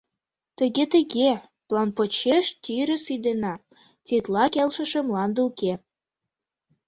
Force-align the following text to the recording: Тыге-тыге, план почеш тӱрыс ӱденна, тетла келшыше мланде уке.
Тыге-тыге, 0.57 1.31
план 1.67 1.89
почеш 1.97 2.45
тӱрыс 2.63 3.05
ӱденна, 3.15 3.53
тетла 4.05 4.45
келшыше 4.53 4.99
мланде 5.07 5.39
уке. 5.49 5.73